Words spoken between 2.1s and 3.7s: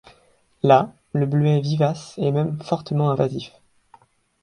est même fortement invasif.